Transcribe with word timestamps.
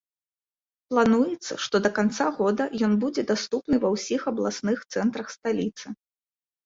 Плануецца, 0.93 1.53
што 1.65 1.75
да 1.85 1.91
канца 1.99 2.25
года 2.39 2.63
ён 2.87 2.97
будзе 3.03 3.25
даступны 3.35 3.75
ва 3.87 3.95
ўсіх 3.97 4.21
абласных 4.35 4.77
цэнтрах 4.97 5.27
сталіцы. 5.39 5.85